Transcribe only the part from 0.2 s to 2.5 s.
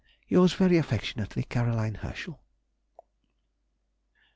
Yours very affectionately, C. HERSCHEL.